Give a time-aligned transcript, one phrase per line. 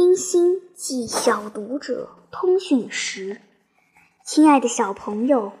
[0.00, 3.36] 冰心寄小读者通讯时，
[4.24, 5.52] 亲爱的小朋友，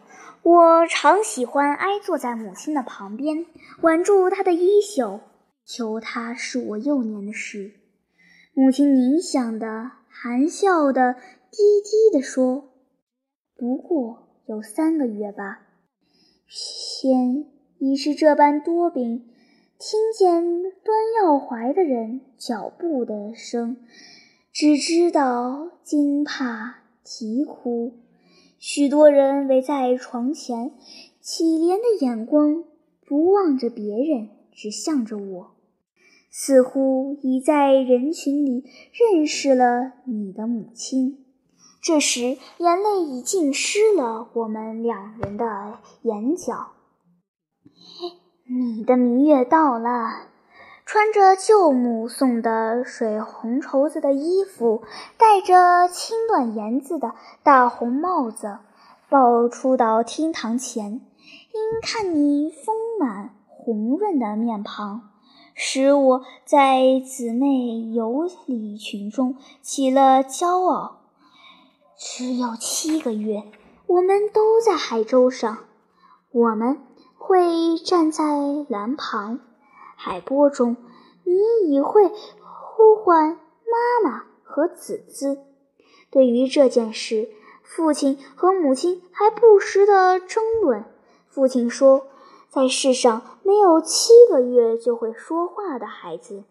[0.42, 3.44] 我常喜欢挨坐在母亲的旁边，
[3.82, 5.20] 挽住她的衣袖，
[5.66, 7.72] 求她是我幼年的事。
[8.54, 11.16] 母亲凝想的、含笑的、
[11.50, 12.70] 低低的说
[13.54, 15.60] ：“不过有三个月吧。”
[16.48, 17.44] 天
[17.78, 19.26] 已是这般多病。
[19.78, 23.78] 听见端药怀的人脚步的声，
[24.60, 27.94] 只知道惊怕啼哭。
[28.58, 30.72] 许多人围在床前，
[31.18, 32.64] 乞怜的眼光
[33.06, 35.52] 不望着别人，只向着我，
[36.30, 41.24] 似乎已在人群里认识了你的母亲。
[41.80, 46.72] 这时，眼泪已浸湿了我们两人的眼角。
[48.46, 50.28] 你的明月到了，
[50.92, 54.82] 穿着舅母送的水红绸子的衣服，
[55.16, 58.58] 戴着青缎檐子的大红帽子，
[59.08, 60.94] 抱出到厅堂前。
[61.52, 65.02] 因看你丰满红润的面庞，
[65.54, 71.02] 使我在姊妹游礼群中起了骄傲。
[71.96, 73.44] 只有七个月，
[73.86, 75.58] 我们都在海州上，
[76.32, 76.78] 我们。
[77.22, 78.24] 会站在
[78.68, 79.38] 蓝旁，
[80.02, 80.78] 海波中，
[81.24, 85.38] 你已会呼唤妈妈和子子。
[86.10, 87.28] 对于这件事，
[87.62, 90.86] 父亲和母亲还不时地争论。
[91.28, 92.06] 父亲说，
[92.48, 96.44] 在世上没有七个月就会说话的孩子。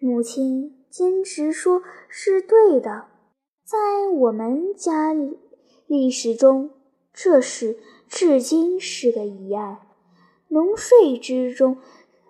[0.00, 3.04] 母亲坚持说是对的。
[3.64, 5.38] 在我们家里
[5.86, 6.70] 历史中，
[7.14, 7.78] 这事。
[8.08, 9.78] 至今是个疑案。
[10.48, 11.78] 浓睡之中，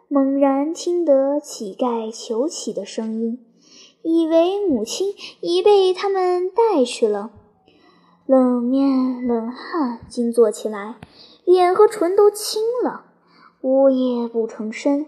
[0.09, 3.45] 猛然听得乞丐求乞的声音，
[4.03, 7.33] 以为母亲已被他们带去了。
[8.25, 10.95] 冷面冷汗惊坐起来，
[11.45, 13.07] 脸和唇都青了，
[13.63, 15.07] 呜咽不成声。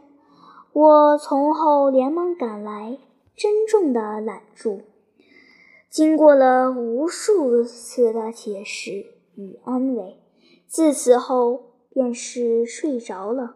[0.72, 2.98] 我从后连忙赶来，
[3.36, 4.80] 郑重的揽住。
[5.88, 10.16] 经过了无数次的解释与安慰。
[10.66, 13.54] 自此后便是睡着了，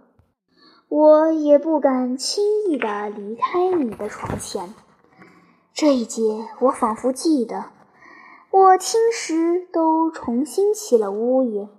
[0.94, 4.74] 我也不敢轻易地离开你的床前。
[5.72, 7.64] 这一节我仿佛记得，
[8.50, 11.70] 我听时都重新起了呜咽。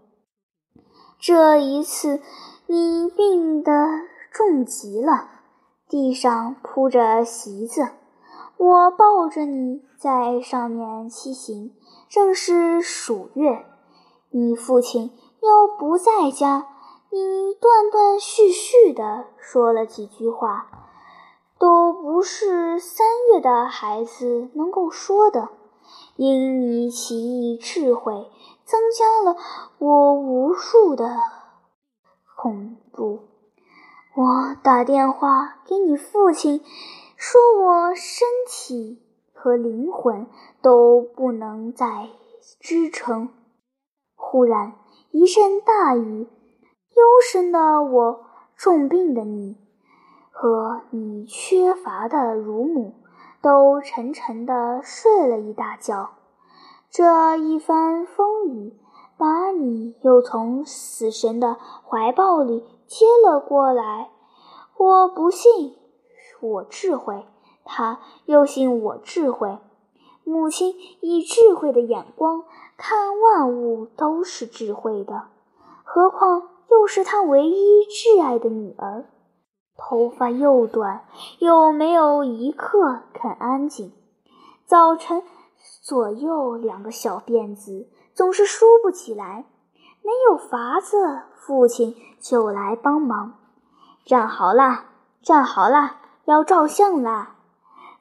[1.20, 2.22] 这一次
[2.66, 3.72] 你病得
[4.32, 5.30] 重极了，
[5.88, 7.90] 地上铺着席子，
[8.58, 11.72] 我抱着你在上面骑行，
[12.10, 13.64] 正是暑月。
[14.32, 16.66] 你父亲又不在家，
[17.14, 20.68] 你断断续续的说了几句话，
[21.60, 25.50] 都不是三月的孩子能够说的。
[26.16, 28.32] 因你奇异智慧，
[28.66, 29.38] 增加了
[29.78, 31.16] 我无数的
[32.36, 33.20] 恐怖。
[34.16, 36.66] 我打电话给你父亲，
[37.16, 39.04] 说我身体
[39.34, 40.26] 和灵魂
[40.64, 42.10] 都不能再
[42.60, 43.30] 支撑。
[44.16, 44.74] 忽然
[45.12, 46.28] 一阵大雨，
[46.96, 49.58] 幽深的我，重病的你，
[50.32, 52.94] 和你缺乏的乳母，
[53.42, 56.12] 都沉沉地睡了一大觉。
[56.90, 58.78] 这一番风雨，
[59.18, 64.12] 把你又从死神的怀抱里接了过来。
[64.78, 65.76] 我不信
[66.42, 67.26] 我智慧，
[67.64, 69.58] 他又信我智慧。
[70.24, 72.44] 母亲以智慧的眼光。
[72.76, 75.28] 看万物都是智慧的，
[75.84, 79.06] 何况又是他唯一挚爱的女儿。
[79.78, 81.06] 头发又短，
[81.40, 83.94] 又没有一刻肯安静。
[84.66, 85.24] 早晨
[85.84, 89.46] 左右两个小辫子总是梳不起来，
[90.02, 93.36] 没有法子，父亲就来帮忙。
[94.06, 94.86] 站好了，
[95.22, 97.36] 站好了，要照相啦！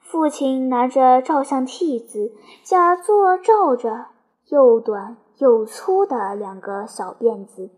[0.01, 2.33] 父亲拿着照相替子，
[2.63, 4.07] 假作照着。
[4.49, 7.71] 又短又粗的两个小辫子，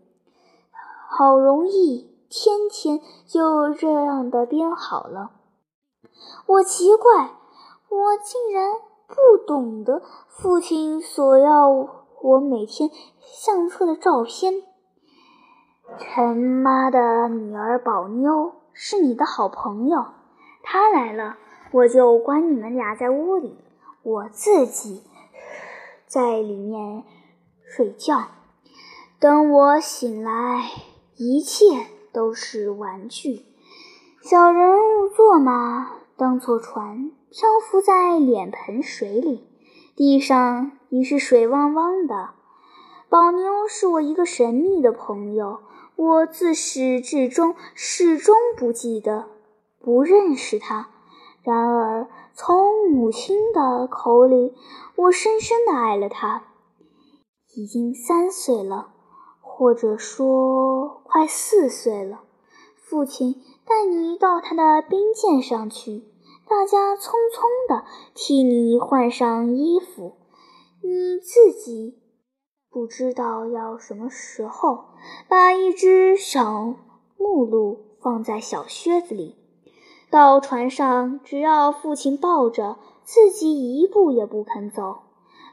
[1.08, 5.30] 好容易，天天就这样的编好了。
[6.46, 7.30] 我奇怪，
[7.88, 8.72] 我竟然
[9.06, 11.68] 不懂得父亲索要
[12.22, 14.62] 我每天相册的照片。
[15.98, 20.04] 陈妈的女儿宝妞是你的好朋友，
[20.62, 21.36] 她来了，
[21.72, 23.56] 我就关你们俩在屋里，
[24.02, 25.02] 我自己。
[26.06, 27.02] 在里面
[27.64, 28.28] 睡觉，
[29.18, 30.70] 等我醒来，
[31.18, 33.44] 一切都是玩具。
[34.22, 39.46] 小人物坐马，当做船漂浮在脸盆水里，
[39.94, 42.30] 地上已是水汪汪的。
[43.08, 45.60] 宝妞是我一个神秘的朋友，
[45.94, 49.28] 我自始至终始终不记得，
[49.80, 50.88] 不认识他。
[51.42, 54.52] 然而，从母亲的口里，
[54.96, 56.42] 我深深的爱了他。
[57.54, 58.88] 已经三岁了，
[59.58, 62.20] 或者说快四岁了。
[62.74, 66.04] 父亲带你到他的兵舰上去，
[66.46, 70.12] 大家匆匆的替你换上衣服，
[70.82, 71.98] 你自己。
[72.70, 74.88] 不知道要什么时候
[75.26, 76.74] 把一只小
[77.16, 79.36] 木鹿放在小靴子里，
[80.10, 84.98] 到船上，只要父亲抱着，自己一步也不肯走。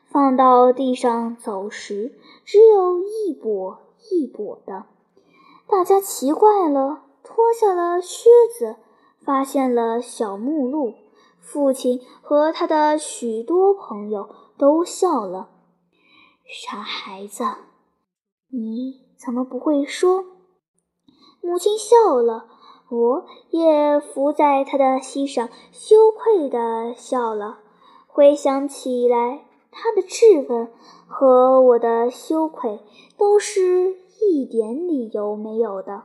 [0.09, 2.11] 放到地上走时，
[2.43, 3.77] 只有一跛
[4.11, 4.85] 一跛的。
[5.67, 8.77] 大家奇怪了，脱下了靴子，
[9.23, 10.93] 发现了小木鹿。
[11.39, 15.49] 父亲和他的许多朋友都笑了。
[16.45, 17.43] 傻孩子，
[18.49, 20.23] 你怎么不会说？
[21.41, 22.47] 母亲笑了，
[22.89, 27.59] 我也伏在他的膝上，羞愧地笑了。
[28.07, 30.69] 回想起来，他的质问
[31.07, 32.79] 和我的羞愧
[33.17, 36.03] 都是一点理由没有的。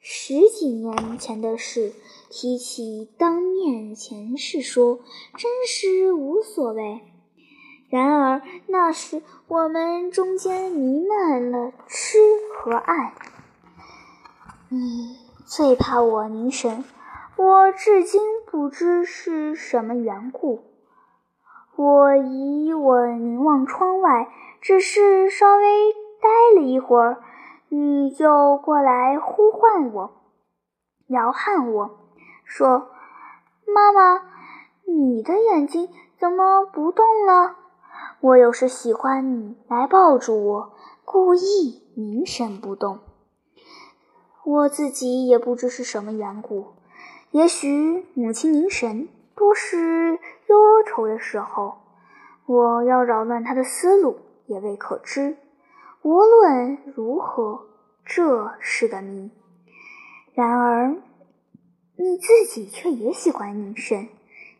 [0.00, 1.92] 十几年前的事，
[2.30, 4.98] 提起当面前事说，
[5.36, 7.00] 真是无所谓。
[7.88, 12.18] 然而那时我们中间弥漫了痴
[12.56, 13.14] 和爱。
[14.68, 16.84] 你最怕我凝神，
[17.36, 20.69] 我至今不知是什么缘故。
[21.80, 24.28] 我以我凝望窗外，
[24.60, 27.22] 只是稍微待了一会儿，
[27.70, 30.10] 你就过来呼唤我，
[31.06, 31.98] 摇撼我
[32.44, 32.90] 说
[33.64, 34.20] ：“妈妈，
[34.84, 35.88] 你的眼睛
[36.18, 37.56] 怎么不动了？”
[38.20, 40.72] 我有时喜欢你来抱住我，
[41.06, 42.98] 故意凝神不动。
[44.44, 46.74] 我自己也不知是什么缘故，
[47.30, 50.18] 也许母亲凝神多是
[50.50, 51.78] 忧愁的时候，
[52.46, 55.36] 我要扰乱他的思路也未可知。
[56.02, 57.66] 无论如何，
[58.04, 59.30] 这是个谜。
[60.34, 60.96] 然而，
[61.96, 64.08] 你自己却也喜欢凝神，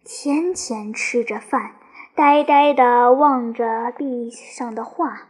[0.04, 1.72] 天天吃着饭。
[2.14, 5.28] 呆呆地望着壁上的画，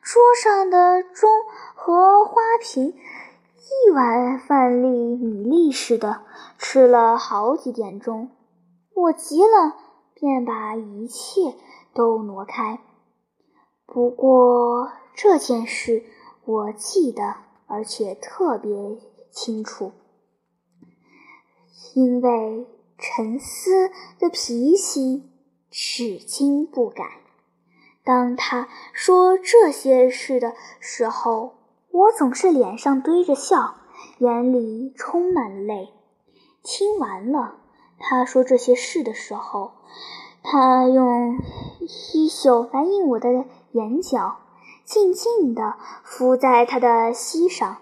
[0.00, 1.28] 桌上的钟
[1.74, 6.22] 和花瓶，一碗饭粒米粒似的，
[6.56, 8.30] 吃了好几点钟。
[8.94, 9.76] 我急了，
[10.20, 11.56] 便把一切
[11.94, 12.80] 都挪开。
[13.86, 16.04] 不过这件事
[16.44, 17.34] 我记得，
[17.66, 18.98] 而且特别
[19.32, 19.92] 清楚，
[21.94, 22.66] 因为
[22.98, 25.26] 沉思的脾气。
[25.72, 27.20] 至今不改。
[28.02, 31.58] 当他说这些事的时候，
[31.92, 33.76] 我总是脸上堆着笑，
[34.18, 35.90] 眼里充满泪。
[36.64, 37.59] 听完了
[38.00, 39.72] 他说这些事的时候，
[40.42, 41.38] 他用
[42.14, 44.38] 衣袖来印我的眼角，
[44.84, 47.76] 静静地伏在他的膝上。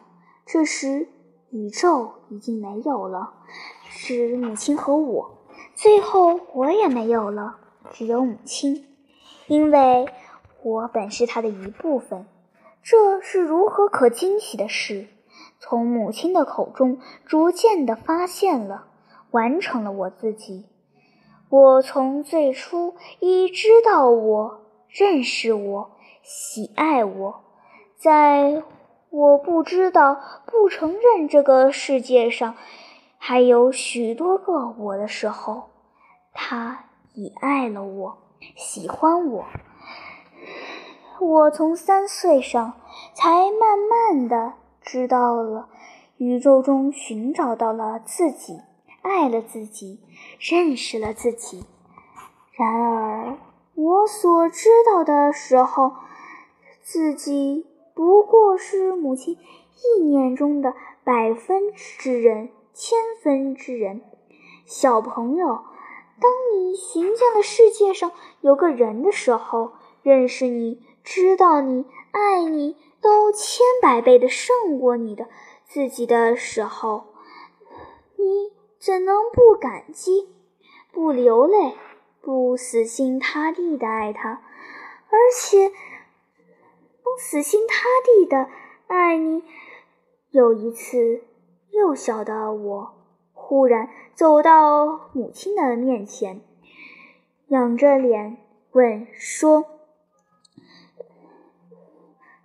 [0.45, 1.09] 这时，
[1.51, 3.35] 宇宙已经没有了，
[3.89, 5.39] 是母亲和我。
[5.75, 7.57] 最后，我也没有了。
[7.93, 8.85] 只有母亲，
[9.47, 10.07] 因为
[10.63, 12.27] 我本是她的一部分。
[12.83, 15.07] 这是如何可惊喜的事？
[15.61, 18.88] 从母亲的口中逐渐地发现了，
[19.31, 20.67] 完成了我自己。
[21.49, 25.91] 我从最初已知道我，认识我，
[26.23, 27.41] 喜爱我，
[27.97, 28.63] 在
[29.11, 32.55] 我不知道、不承认这个世界上
[33.17, 35.71] 还有许多个我的时候，
[36.33, 36.85] 他。
[37.15, 38.19] 已爱了我，
[38.55, 39.45] 喜欢我。
[41.21, 42.75] 我从三岁上
[43.13, 45.69] 才慢慢的知道了，
[46.19, 48.61] 宇宙中寻找到了自己，
[49.03, 49.99] 爱了自己，
[50.39, 51.65] 认识了自己。
[52.53, 53.39] 然而，
[53.75, 55.95] 我所知道的时候，
[56.83, 60.75] 自己不过是母亲意念中的
[61.05, 64.03] 百分之人，千分之人，
[64.67, 65.65] 小朋友。
[66.21, 75.29] 当你寻见了世界上有个人的时候，认识你、知道你、爱你，都千百倍的胜过你的
[75.65, 77.05] 自己的时候，
[78.17, 80.29] 你怎能不感激、
[80.93, 81.77] 不流泪、
[82.21, 84.41] 不死心塌地的爱他，
[85.11, 85.71] 而且
[87.03, 88.49] 不死心塌地的
[88.87, 89.43] 爱你？
[90.31, 91.23] 有一次，
[91.71, 92.95] 幼小的我。
[93.33, 96.43] 忽然走到母亲的面前，
[97.49, 98.37] 仰着脸
[98.73, 99.65] 问说：“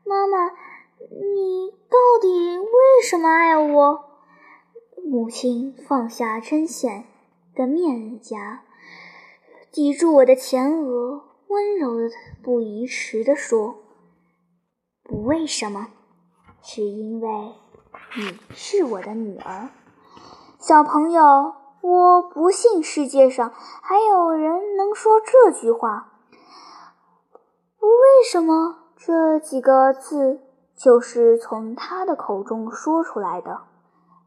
[0.05, 0.51] 妈妈，
[1.09, 4.05] 你到底为什么爱我？”
[5.05, 7.05] 母亲放下针线
[7.53, 8.63] 的面颊，
[9.71, 12.09] 抵住我的前额，温柔的
[12.41, 13.75] 不移迟的说
[15.03, 15.89] ：“不为什么，
[16.61, 17.29] 只因为
[18.17, 19.69] 你是我的女儿。”
[20.57, 26.13] 小朋友，我不信世界上还有人能说这句话。
[27.77, 30.39] 不为什么这几个字
[30.75, 33.65] 就是从他的口中说出来的。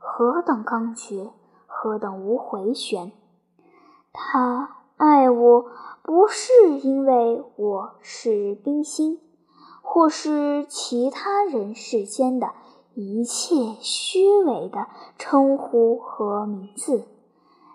[0.09, 1.31] 何等刚决，
[1.67, 3.13] 何等无回旋！
[4.13, 5.67] 他爱我，
[6.03, 9.21] 不是因为我是冰心，
[9.83, 12.53] 或是其他人世间的
[12.95, 14.87] 一切虚伪的
[15.19, 17.05] 称呼和名字。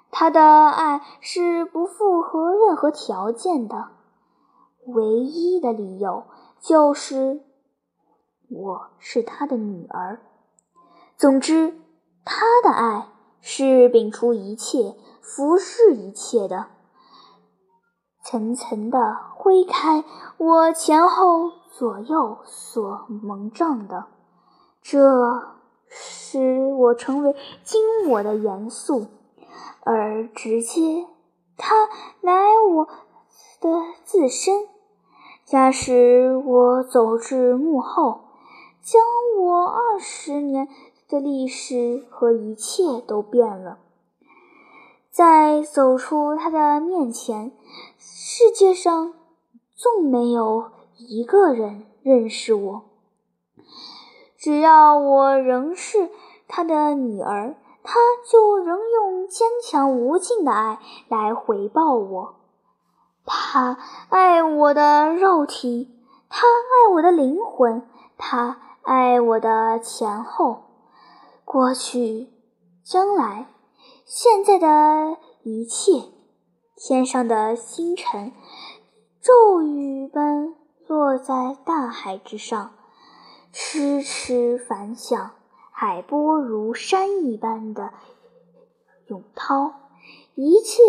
[0.10, 3.90] 他的爱是不符合任何条件的，
[4.88, 6.24] 唯一的理由
[6.60, 7.42] 就是
[8.50, 10.22] 我是他的女儿。
[11.18, 11.76] 总之。
[12.24, 13.08] 他的爱
[13.42, 16.68] 是摒除一切、服侍一切的，
[18.24, 20.04] 层层的挥开
[20.38, 24.06] 我前后左右所蒙障的，
[24.82, 25.56] 这
[25.88, 29.08] 使我成为今我的元素，
[29.82, 31.08] 而直接
[31.58, 31.90] 他
[32.22, 32.34] 来
[32.72, 32.86] 我
[33.60, 33.70] 的
[34.04, 34.68] 自身。
[35.44, 38.22] 假使我走至幕后，
[38.82, 39.02] 将
[39.40, 40.70] 我二十年。
[41.12, 43.80] 的历史和一切都变了。
[45.12, 47.52] 在走出他的面前，
[48.00, 49.14] 世界上
[49.76, 52.84] 纵没有一个人认识我。
[54.38, 56.10] 只要我仍是
[56.48, 62.36] 他的女儿，他就仍用坚强无尽的爱来回报我。
[63.26, 63.78] 他
[64.10, 65.90] 爱我的肉体，
[66.30, 67.86] 他爱我的灵魂，
[68.18, 70.71] 他爱我的前后。
[71.52, 72.30] 过去、
[72.82, 73.46] 将来、
[74.06, 76.10] 现在的一切，
[76.78, 78.32] 天上的星辰，
[79.20, 80.56] 骤雨般
[80.88, 82.72] 落在大海之上，
[83.52, 85.32] 痴痴反响；
[85.74, 87.92] 海波如山一般的
[89.08, 89.74] 涌涛，
[90.36, 90.82] 一切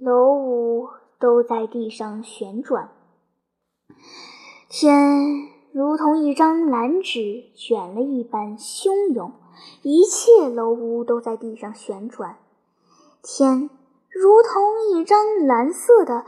[0.00, 0.88] 楼屋
[1.20, 2.90] 都在地上旋转，
[4.68, 9.34] 天如同一张蓝纸卷了一般汹涌。
[9.82, 12.38] 一切楼屋都在地上旋转，
[13.22, 13.70] 天
[14.08, 16.24] 如同一张蓝色的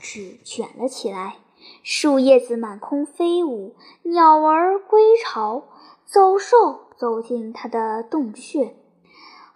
[0.00, 1.38] 纸卷了起来，
[1.82, 5.64] 树叶子满空飞舞，鸟儿归巢，
[6.04, 8.76] 走兽走进它的洞穴。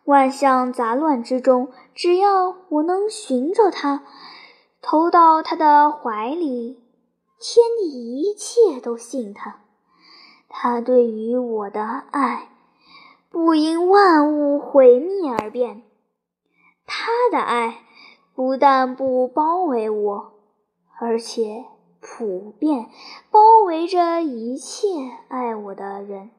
[0.04, 4.02] 万象杂乱之中，只要我能寻着它，
[4.82, 6.82] 投到它的怀里，
[7.38, 9.60] 天地一切都信它。
[10.48, 12.49] 它对于我的爱。
[13.30, 15.82] 不因万物毁灭而变，
[16.84, 17.84] 他的爱
[18.34, 20.32] 不但不包围我，
[20.98, 21.64] 而且
[22.00, 22.90] 普遍
[23.30, 24.88] 包围着一切
[25.28, 26.32] 爱我的人，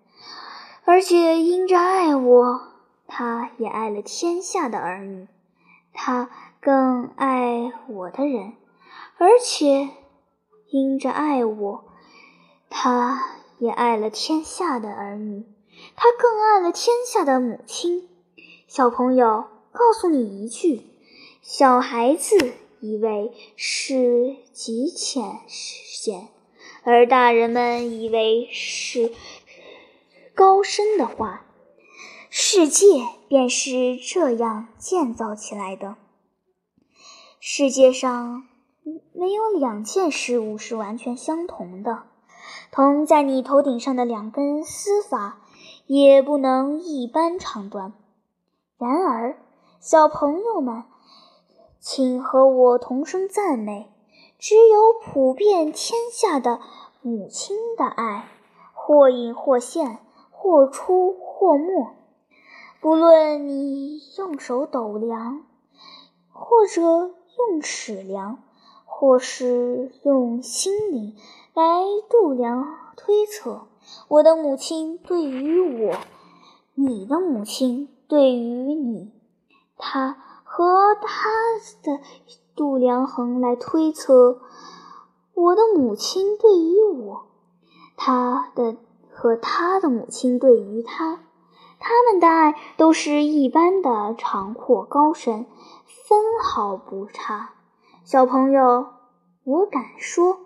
[0.83, 2.62] 而且因着爱我，
[3.07, 5.29] 他也爱了天下的儿女，
[5.93, 6.29] 他
[6.60, 8.53] 更爱我的人，
[9.17, 9.89] 而且
[10.69, 11.86] 因着爱我，
[12.69, 13.21] 他
[13.60, 15.45] 也爱了天下的儿女。
[15.95, 18.09] 他更爱了天下的母亲。
[18.67, 20.81] 小朋友，告诉你一句：
[21.41, 26.29] 小孩子以为是极浅显，
[26.83, 29.11] 而大人们以为是
[30.33, 31.45] 高深的话。
[32.33, 32.85] 世界
[33.27, 35.97] 便是这样建造起来的。
[37.41, 38.47] 世界上
[39.13, 42.03] 没有两件事物是完全相同的，
[42.71, 45.40] 同在你头顶上的两根丝发。
[45.93, 47.91] 也不能一般长短。
[48.77, 49.36] 然而，
[49.81, 50.86] 小朋友们，
[51.81, 53.91] 请和我同声赞美：
[54.39, 56.62] 只有普遍天下的
[57.01, 58.29] 母亲的爱，
[58.74, 59.98] 或隐或现，
[60.29, 61.89] 或出或没。
[62.79, 65.43] 不论你用手斗量，
[66.31, 68.41] 或者用尺量，
[68.86, 71.17] 或是用心灵
[71.53, 73.67] 来度量推测。
[74.07, 75.95] 我的母亲对于我，
[76.75, 79.11] 你的母亲对于你，
[79.77, 81.29] 她和她
[81.83, 82.00] 的
[82.55, 84.39] 度量衡来推测；
[85.33, 87.27] 我的母亲对于我，
[87.95, 88.75] 她的
[89.09, 91.23] 和她的母亲对于她，
[91.79, 95.45] 他们的爱都是一般的长阔高深，
[96.07, 97.53] 分毫不差。
[98.03, 98.88] 小朋友，
[99.43, 100.38] 我敢说，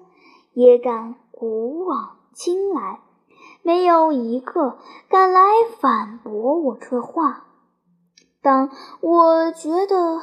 [0.54, 3.01] 也敢古往今来，
[3.66, 4.78] 没有一个
[5.10, 5.42] 敢来
[5.80, 7.48] 反驳我这话。
[8.44, 8.70] 当
[9.02, 10.22] 我觉得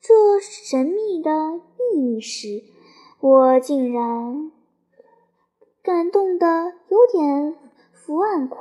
[0.00, 1.30] 这神秘的
[1.92, 2.64] 秘密时，
[3.20, 4.50] 我竟然
[5.80, 7.56] 感动得有点
[7.92, 8.58] 伏案哭。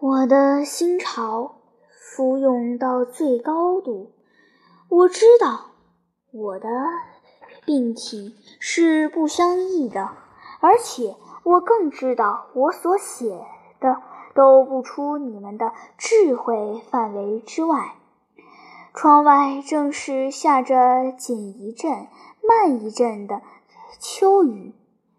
[0.00, 1.56] 我的心潮
[1.90, 4.12] 浮涌到最高度。
[4.88, 5.72] 我知道
[6.32, 6.68] 我的
[7.66, 10.08] 病体是不相异的，
[10.60, 13.46] 而且我更知道我所写
[13.78, 14.02] 的。
[14.34, 17.94] 都不出你们的智慧范围之外。
[18.92, 22.08] 窗外正是下着紧一阵、
[22.42, 23.42] 慢一阵的
[24.00, 24.74] 秋雨，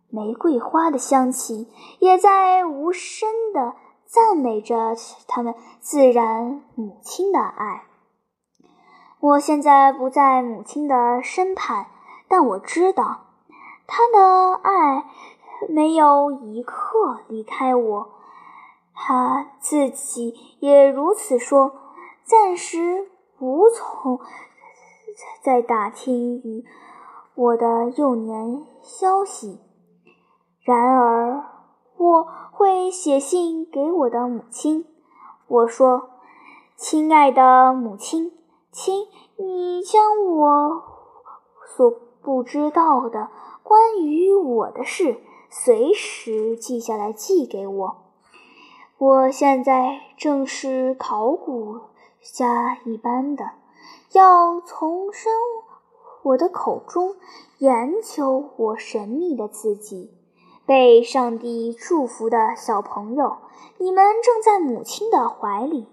[0.09, 4.97] 玫瑰花的香气也在无声地赞美着
[5.29, 7.85] 他们自然母亲的爱。
[9.21, 11.85] 我现在不在母亲的身畔，
[12.27, 13.27] 但我知道，
[13.87, 15.05] 她的爱
[15.69, 18.09] 没有一刻离开我。
[18.93, 21.73] 他自己也如此说，
[22.23, 24.19] 暂时无从
[25.41, 26.65] 再打听于
[27.35, 29.59] 我的幼年消息。
[30.63, 31.43] 然而，
[31.97, 34.85] 我会写信给我的母亲。
[35.47, 36.09] 我说
[36.75, 38.31] ：“亲爱的母亲，
[38.71, 39.05] 请
[39.37, 40.83] 你将我
[41.67, 41.91] 所
[42.21, 43.29] 不知道的
[43.61, 47.97] 关于我的事随时记下来，寄给我。”
[48.97, 51.81] 我现在正是考古
[52.21, 53.51] 家一般的，
[54.13, 55.33] 要从生
[56.23, 57.15] 我的口中
[57.57, 60.11] 研究我神秘的自己。
[60.65, 63.37] 被上帝祝福的小朋友，
[63.77, 65.87] 你们正在母亲的怀里。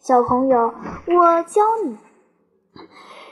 [0.00, 0.74] 小朋友，
[1.06, 1.96] 我教你：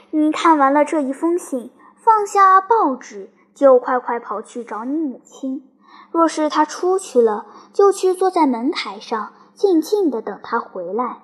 [0.09, 5.69] 你看完了这一封信，放下报纸，就快快跑去找你母亲。
[6.17, 11.19] 若是他出去了，就去坐在门槛上，静静地等他回来。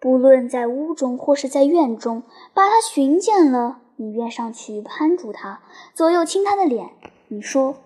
[0.00, 5.60] 不论在屋中或是在院中，把他寻见了，你便上去攀住他，
[5.94, 6.90] 左右亲他的脸。
[7.28, 7.76] 你说：“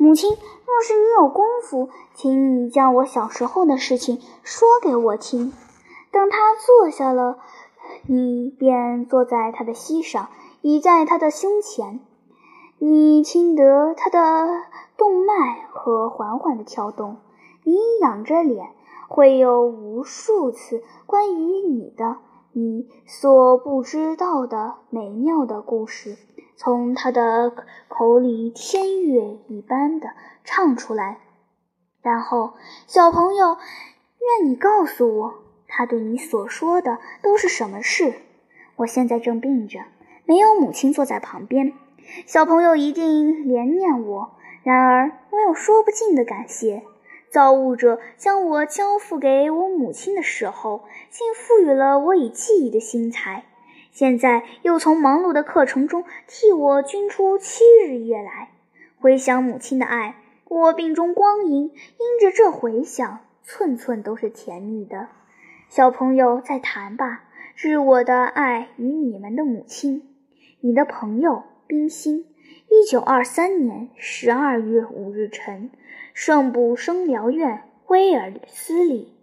[0.00, 5.52] 母亲，若是你有功夫，请你将我小时候的事情说给我听。”
[6.10, 7.36] 等他坐下了，
[8.06, 10.30] 你便坐在他的膝上，
[10.62, 12.00] 倚在他的胸前。
[12.80, 14.18] 你听得他的
[14.96, 17.16] 动脉和缓缓的跳动，
[17.64, 18.68] 你仰着脸，
[19.08, 22.18] 会有无数次关于你的、
[22.52, 26.16] 你所不知道的美妙的故事
[26.56, 27.52] 从他的
[27.88, 30.10] 口里天乐一般的
[30.44, 31.18] 唱出来。
[32.00, 32.54] 然后，
[32.86, 33.56] 小朋友，
[34.20, 35.34] 愿你告诉我，
[35.66, 38.14] 他对你所说的都是什么事？
[38.76, 39.80] 我现在正病着，
[40.24, 41.72] 没有母亲坐在旁边。
[42.26, 46.82] 小朋友一定怜念我，然而我有说不尽的感谢。
[47.30, 53.44] 造物者将我交付给我母亲的时候，竟赋予了我以记忆的心才。
[53.90, 58.50] 现在又从忙碌的课程中替我均出七日夜来，
[58.98, 60.16] 回想母亲的爱。
[60.48, 65.08] 我病中光阴，因着这回想，寸寸都是甜蜜的。
[65.68, 70.08] 小朋友，再谈吧，致我的爱与你们的母亲，
[70.60, 71.42] 你的朋友。
[71.68, 72.24] 冰心，
[72.70, 75.70] 一九二三年十二月五日晨，
[76.14, 79.17] 圣布生疗院，威尔斯里。